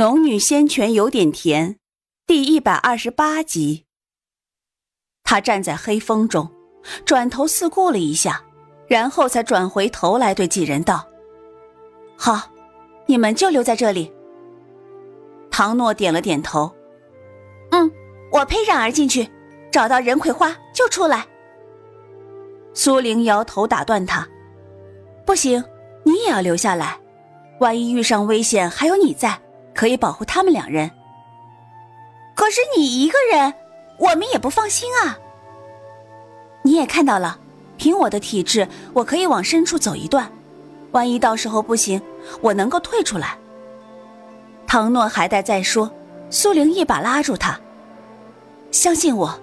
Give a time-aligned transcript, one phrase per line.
[0.00, 1.76] 农女仙泉有点甜，
[2.26, 3.84] 第一百二十八集。
[5.22, 6.50] 他站在黑风中，
[7.04, 8.42] 转头四顾了一下，
[8.88, 11.06] 然后才转回头来对几人道
[12.16, 12.50] ：“好，
[13.04, 14.10] 你们就留在这里。”
[15.52, 16.74] 唐诺点了点头
[17.70, 17.92] ：“嗯，
[18.32, 19.28] 我陪冉儿进去，
[19.70, 21.26] 找到任葵花就出来。”
[22.72, 24.26] 苏玲摇头打断他
[25.26, 25.62] ：“不行，
[26.04, 26.98] 你也要留下来，
[27.58, 29.38] 万一遇上危险，还有你在。”
[29.80, 30.90] 可以保护他们两人，
[32.34, 33.54] 可是你一个人，
[33.98, 35.16] 我们也不放心啊。
[36.60, 37.38] 你也看到了，
[37.78, 40.30] 凭我的体质，我可以往深处走一段，
[40.90, 41.98] 万一到时候不行，
[42.42, 43.38] 我能够退出来。
[44.66, 45.90] 唐诺还待再说，
[46.28, 47.58] 苏玲一把拉住他，
[48.70, 49.40] 相信我。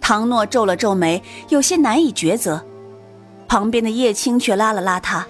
[0.00, 2.66] 唐诺皱了皱眉，有些难以抉择。
[3.46, 5.24] 旁边的叶青却拉了拉他，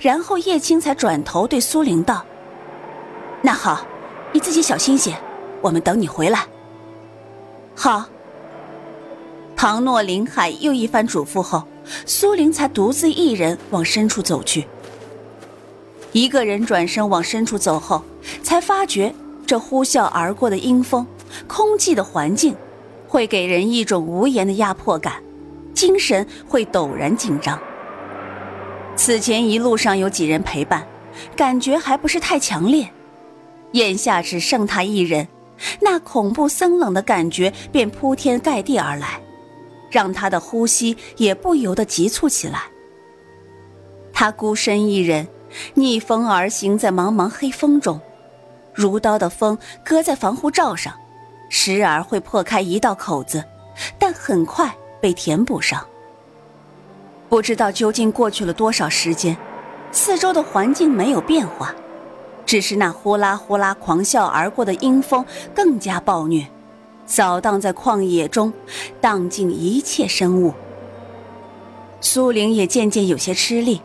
[0.00, 2.24] 然后叶青才转头对苏玲道。
[3.42, 3.86] 那好，
[4.32, 5.16] 你自己小心些，
[5.60, 6.44] 我们等你回来。
[7.74, 8.04] 好。
[9.56, 11.64] 唐诺、林海又一番嘱咐后，
[12.06, 14.66] 苏玲才独自一人往深处走去。
[16.12, 18.04] 一个人转身往深处走后，
[18.42, 19.12] 才发觉
[19.44, 21.04] 这呼啸而过的阴风，
[21.48, 22.54] 空寂的环境，
[23.08, 25.14] 会给人一种无言的压迫感，
[25.74, 27.58] 精神会陡然紧张。
[28.94, 30.86] 此前一路上有几人陪伴，
[31.36, 32.88] 感觉还不是太强烈。
[33.72, 35.28] 眼下只剩他一人，
[35.80, 39.20] 那恐怖森冷的感觉便铺天盖地而来，
[39.90, 42.62] 让他的呼吸也不由得急促起来。
[44.12, 45.28] 他孤身一人，
[45.74, 48.00] 逆风而行在茫茫黑风中，
[48.74, 50.94] 如刀的风割在防护罩上，
[51.48, 53.44] 时而会破开一道口子，
[53.98, 55.86] 但很快被填补上。
[57.28, 59.36] 不知道究竟过去了多少时间，
[59.92, 61.74] 四周的环境没有变化。
[62.48, 65.22] 只是那呼啦呼啦狂啸而过的阴风
[65.54, 66.46] 更加暴虐，
[67.04, 68.50] 扫荡在旷野中，
[69.02, 70.54] 荡尽一切生物。
[72.00, 73.82] 苏玲也渐渐有些吃力，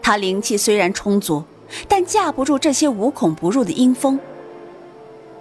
[0.00, 1.44] 她灵气虽然充足，
[1.86, 4.18] 但架不住这些无孔不入的阴风。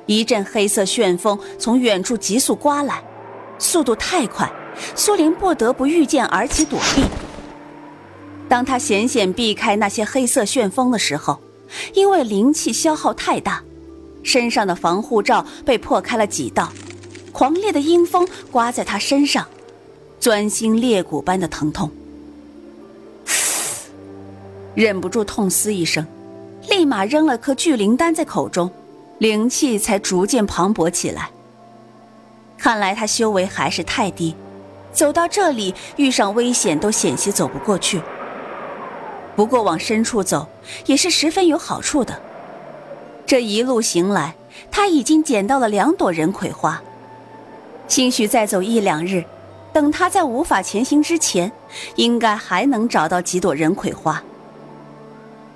[0.06, 3.02] 一阵黑色旋风从远处急速刮来，
[3.58, 4.52] 速度太快，
[4.96, 7.06] 苏玲不得不御剑而起躲避。
[8.50, 11.40] 当她险险避开那些黑色旋风的时候，
[11.94, 13.64] 因为灵气消耗太大，
[14.24, 16.72] 身上的防护罩被破开了几道，
[17.32, 19.46] 狂烈的阴风刮在他身上，
[20.20, 21.90] 钻心裂骨般的疼痛。
[24.76, 26.06] 忍不住痛嘶一声，
[26.70, 28.70] 立马扔了颗聚灵丹在口中，
[29.18, 31.30] 灵气才逐渐磅礴起来。
[32.58, 34.36] 看来他修为还是太低，
[34.92, 38.02] 走到这里遇上危险都险些走不过去。
[39.40, 40.46] 不过往深处走
[40.86, 42.22] 也是十分有好处的。
[43.26, 44.36] 这一路行来，
[44.70, 46.82] 他已经捡到了两朵人葵花。
[47.88, 49.24] 兴许再走一两日，
[49.72, 51.50] 等他在无法前行之前，
[51.96, 54.22] 应该还能找到几朵人葵花。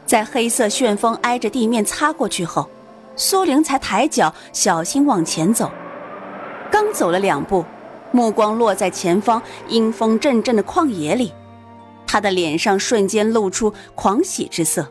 [0.05, 2.69] 在黑色旋风挨着地面擦过去后，
[3.17, 5.69] 苏玲才抬脚小心往前走。
[6.71, 7.65] 刚走了两步，
[8.13, 11.33] 目光落在前方阴风阵阵的旷野里。
[12.13, 14.87] 他的脸上瞬间露出狂喜之色，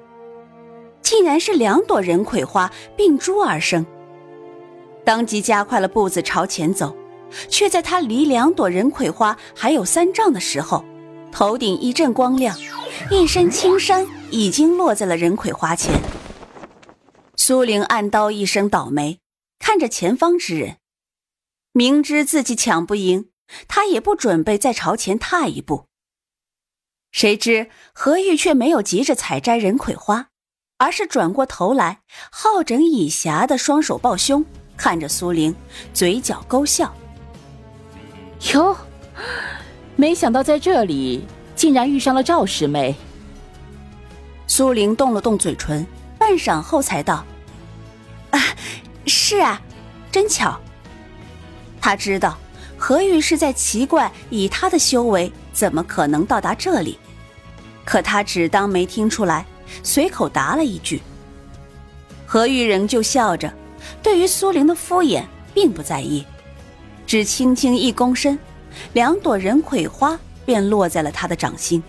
[1.02, 3.86] 竟然是两朵人葵花并株而生。
[5.04, 6.96] 当即加快了步子朝前走，
[7.48, 10.84] 却在他离两朵人葵花还有三丈的时候，
[11.30, 12.58] 头顶一阵光亮，
[13.08, 15.94] 一身青衫已经落在了人葵花前。
[17.36, 19.20] 苏玲暗道一声倒霉，
[19.60, 20.78] 看着前方之人，
[21.72, 23.28] 明知自己抢不赢，
[23.68, 25.84] 他也不准备再朝前踏一步。
[27.12, 30.28] 谁知何玉却没有急着采摘人葵花，
[30.78, 32.00] 而是转过头来，
[32.30, 34.42] 好整以暇的双手抱胸，
[34.78, 35.54] 看着苏玲，
[35.92, 36.92] 嘴角勾笑。
[38.54, 38.74] 哟，
[39.94, 42.94] 没想到在这里竟然遇上了赵师妹。
[44.46, 45.86] 苏玲动了动嘴唇，
[46.18, 47.24] 半晌后才道
[48.32, 48.40] ：“啊，
[49.06, 49.60] 是啊，
[50.10, 50.58] 真巧。”
[51.78, 52.38] 他知道
[52.78, 55.30] 何玉是在奇怪，以他的修为。
[55.52, 56.98] 怎么可能到达这里？
[57.84, 59.44] 可他只当没听出来，
[59.82, 61.02] 随口答了一句。
[62.26, 63.52] 何玉仍旧笑着，
[64.02, 66.24] 对于苏玲的敷衍并不在意，
[67.06, 68.38] 只轻轻一躬身，
[68.92, 71.82] 两朵人葵花便落在了他的掌心。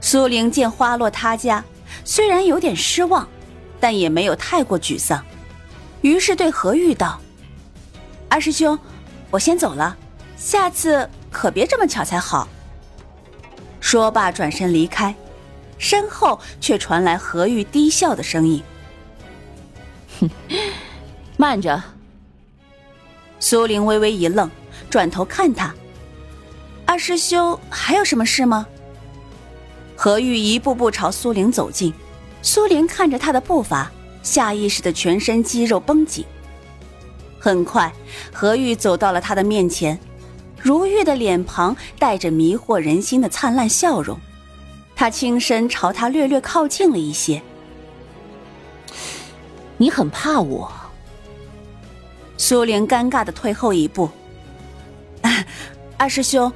[0.00, 1.64] 苏玲见花落他家，
[2.04, 3.28] 虽然有点失望，
[3.80, 5.24] 但也没有太过沮丧，
[6.00, 7.20] 于是对何玉道
[8.28, 8.78] ：“二师兄，
[9.30, 9.96] 我先走了，
[10.36, 12.46] 下次。”可别这么巧才好。
[13.94, 15.14] 说罢，转身离开，
[15.78, 18.60] 身后却传来何玉低笑的声音
[20.18, 20.28] ：“哼，
[21.38, 21.80] 慢着。
[23.38, 24.50] 苏玲微微一愣，
[24.90, 25.72] 转头看他。
[26.84, 28.66] 二师兄还有什么事吗？
[29.94, 31.94] 何玉一步步朝苏玲走近，
[32.42, 33.92] 苏玲看着他的步伐，
[34.24, 36.24] 下意识的全身肌肉绷紧。
[37.38, 37.92] 很快，
[38.32, 39.96] 何玉走到了他的面前，
[40.64, 44.18] 如玉的脸庞带着迷惑人心的灿烂笑容。
[44.96, 47.42] 他轻身朝他略略靠近了一些。
[49.76, 50.72] 你很怕我？
[52.38, 54.08] 苏玲尴尬的退后一步。
[55.98, 56.50] 二师兄。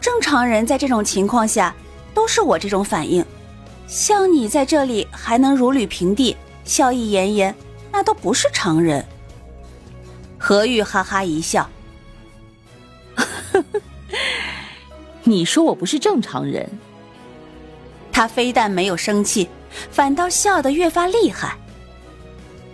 [0.00, 1.72] 正常人在这种情况下
[2.12, 3.24] 都是我这种反应，
[3.86, 7.54] 像你在这里还能如履平地、笑意炎炎，
[7.92, 9.04] 那都不是常人。
[10.38, 11.70] 何玉哈哈一笑
[15.24, 16.68] ：“你说我不是正常人？”
[18.12, 19.48] 他非但没有生气，
[19.90, 21.56] 反倒笑得越发厉害。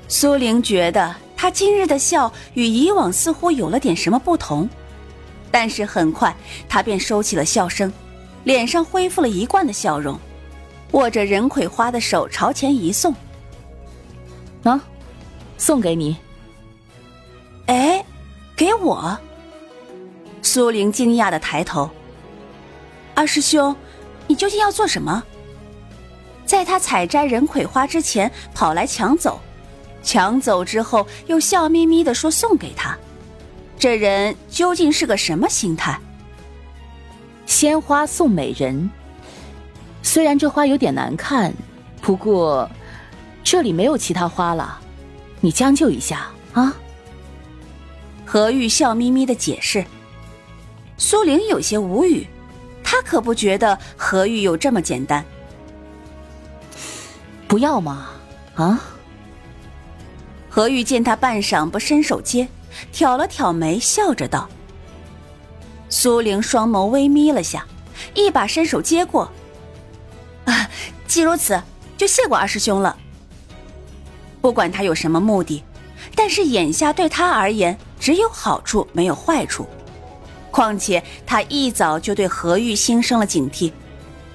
[0.09, 4.69] 苏玲觉得他今日的笑与以往似乎有了点什么不同。
[5.51, 6.35] 但是很快，
[6.69, 7.93] 他便收起了笑声，
[8.45, 10.19] 脸上恢复了一贯的笑容，
[10.93, 13.15] 握着人葵花的手朝前一送
[14.65, 14.81] ：“啊，
[15.57, 16.17] 送给你。”
[17.67, 18.05] 哎，
[18.57, 19.17] 给我！
[20.43, 21.89] 苏玲惊讶的抬头
[23.19, 23.75] ：“二师兄，
[24.29, 25.25] 你究竟要做什么？”
[26.47, 29.41] 在他采摘人葵花之前跑来抢走，
[30.05, 32.97] 抢走之后又笑眯眯的说送给他。
[33.77, 35.99] 这人究竟是个什么心态？
[37.45, 38.89] 鲜花送美人，
[40.01, 41.53] 虽然这花有点难看，
[42.01, 42.71] 不过
[43.43, 44.79] 这里没有其他花了，
[45.41, 46.73] 你将就一下啊。
[48.25, 49.85] 何玉笑眯眯的解释。
[50.97, 52.25] 苏玲有些无语，
[52.91, 55.23] 她可不觉得何玉有这么简单。
[57.47, 58.09] 不要嘛，
[58.55, 58.81] 啊？
[60.49, 62.49] 何玉见他半晌不伸手接。
[62.91, 64.49] 挑了挑眉，笑着道
[65.91, 67.67] ：“苏玲双眸微眯了下，
[68.15, 69.31] 一把伸手接过。
[70.47, 70.71] 啊，
[71.07, 71.61] 既如此，
[71.99, 72.97] 就谢过二师兄了。
[74.41, 75.63] 不管他有什么目的，
[76.15, 79.67] 但是眼下对他而言只有好处没有坏处。
[80.51, 83.73] 况且他一早就对何玉心生了警惕，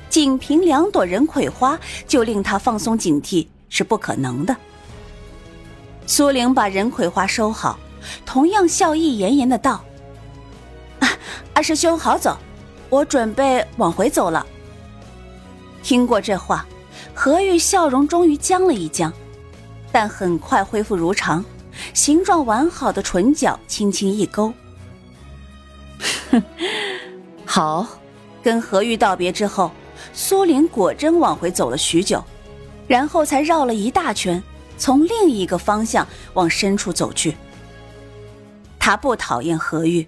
[0.10, 4.56] 仅凭两朵人葵花就令他放松警惕是不可能的。”
[6.06, 7.78] 苏玲把人葵花收好。
[8.26, 9.82] 同样笑意炎炎的道
[11.00, 11.08] ：“啊
[11.54, 12.38] 二师兄好走，
[12.90, 14.46] 我准备往回走了。”
[15.82, 16.66] 听过这话，
[17.14, 19.10] 何玉笑容终于僵了一僵，
[19.90, 21.46] 但很快恢复如常，
[21.94, 24.54] 形状完好的唇角轻轻一勾。
[27.46, 27.88] 好，
[28.42, 29.72] 跟何玉道别之后，
[30.14, 32.24] 苏玲果真往回走了许久，
[32.88, 34.42] 然后才绕了一大圈，
[34.78, 37.36] 从另一个方向往深处走去。
[38.80, 40.08] 他不讨厌何玉，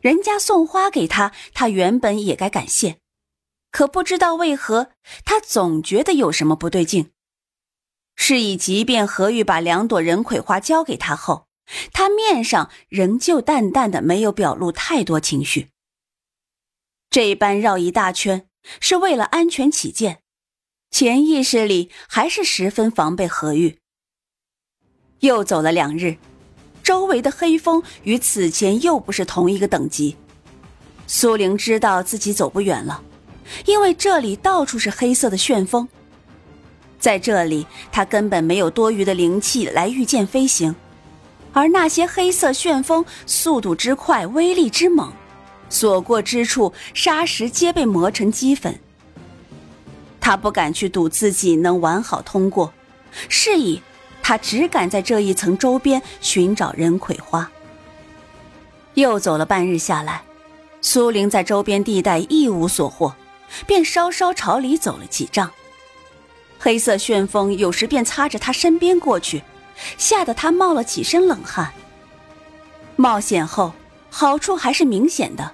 [0.00, 2.96] 人家送花给他，他原本也该感谢。
[3.70, 4.88] 可不知道为何，
[5.24, 7.10] 他总觉得有什么不对劲。
[8.16, 11.45] 是以，即便何玉把两朵人葵花交给他后，
[11.92, 15.68] 他面上仍旧淡淡的，没有表露太多情绪。
[17.10, 18.48] 这般绕一大圈，
[18.80, 20.20] 是为了安全起见，
[20.90, 23.78] 潜意识里还是十分防备何玉。
[25.20, 26.16] 又走了两日。
[26.82, 30.14] 周围的黑风与此前又不是同一个等级，
[31.08, 33.02] 苏玲知道自己走不远了，
[33.64, 35.88] 因为这里到处是黑色的旋风，
[37.00, 40.76] 在这里她根本没有多余的灵气来御剑飞行，
[41.56, 45.10] 而那些黑色旋风速度之快，威力之猛，
[45.70, 48.78] 所过之处沙石皆被磨成齑粉。
[50.20, 52.74] 他不敢去赌自己能完好通过，
[53.30, 53.80] 是以。
[54.22, 57.50] 他只敢在这一层周边寻找人葵花。
[58.94, 60.24] 又走了半日下来，
[60.82, 63.14] 苏玲在周边地带一无所获，
[63.66, 65.50] 便稍稍朝里走了几丈。
[66.58, 69.42] 黑色旋风有时便擦着他身边过去，
[69.98, 71.72] 吓得他冒了几身冷汗。
[72.96, 73.72] 冒险后，
[74.10, 75.52] 好处还是明显的，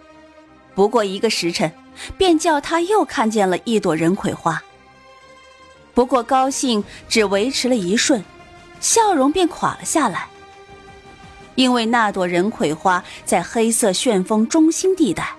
[0.74, 1.72] 不过一个时辰，
[2.16, 4.62] 便叫他又看见了一朵人葵花。
[5.94, 8.22] 不过高兴只维持了一瞬。
[8.80, 10.26] 笑容便垮了下来，
[11.54, 15.36] 因为那朵人葵花在黑色旋风中心地带，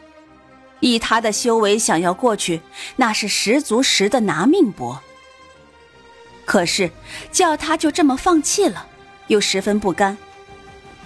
[0.79, 2.61] 以他的修为想要过去，
[2.95, 5.01] 那是十足十的拿命搏。
[6.45, 6.91] 可是
[7.31, 8.87] 叫他就这么放弃了，
[9.27, 10.17] 又十分不甘，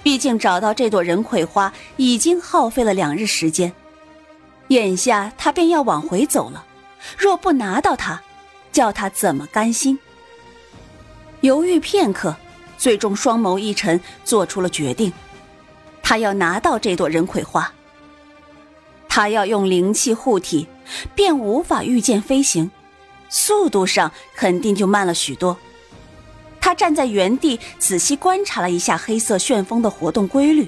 [0.03, 3.73] 毕竟找到这朵人葵花已经耗费了两日时间，
[4.69, 6.65] 眼下他便要往回走了，
[7.17, 8.21] 若不拿到它，
[8.71, 9.99] 叫他怎么甘心？
[11.41, 12.35] 犹豫片刻，
[12.77, 15.13] 最终双眸一沉，做出了决定。
[16.01, 17.71] 他要拿到这朵人葵花。
[19.09, 20.67] 他要用灵气护体，
[21.15, 22.71] 便无法御剑飞行，
[23.29, 25.57] 速度上肯定就慢了许多。
[26.59, 30.67] 他站在原地，仔细观察了一下黑色旋风的活动规律。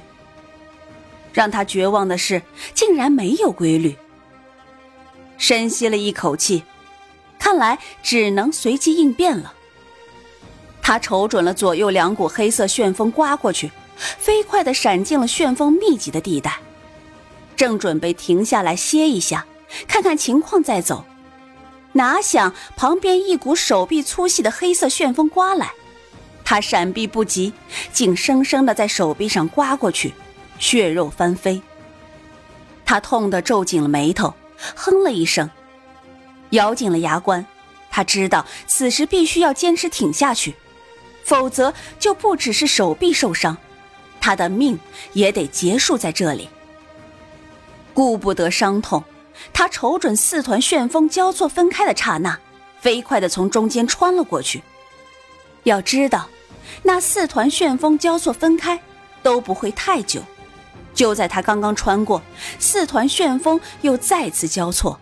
[1.33, 2.41] 让他绝望的是，
[2.73, 3.95] 竟然没有规律。
[5.37, 6.63] 深吸了一口气，
[7.37, 9.53] 看来只能随机应变了。
[10.81, 16.59] 他瞅准了左右两股黑色旋风刮过去，飞快的闪进了旋风密集的地带。
[17.55, 19.45] 正准备停下来歇一下，
[19.87, 21.05] 看看情况再走，
[21.93, 25.71] 哪想旁边一股手臂粗细的黑色旋风刮来，
[26.45, 27.53] 他闪避不及，
[27.91, 30.13] 竟生生的在手臂上刮过去，
[30.59, 31.61] 血肉翻飞。
[32.85, 34.33] 他痛得皱紧了眉头，
[34.75, 35.49] 哼了一声，
[36.51, 37.45] 咬紧了牙关。
[37.91, 40.55] 他知道此时必须要坚持挺下去，
[41.23, 43.57] 否则就不只是手臂受伤，
[44.21, 44.79] 他的命
[45.13, 46.49] 也得结束在这里。
[47.93, 49.03] 顾不得伤痛，
[49.53, 52.37] 他瞅准四团旋风交错分开的刹那，
[52.79, 54.63] 飞快地从中间穿了过去。
[55.63, 56.27] 要知道，
[56.83, 58.79] 那四团旋风交错分开
[59.21, 60.21] 都不会太久。
[60.93, 62.21] 就在他刚刚穿过，
[62.59, 64.99] 四团旋风又再次交错，